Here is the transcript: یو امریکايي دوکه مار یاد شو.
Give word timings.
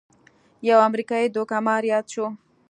یو 0.69 0.79
امریکايي 0.87 1.27
دوکه 1.35 1.57
مار 1.65 1.83
یاد 1.93 2.05
شو. 2.13 2.25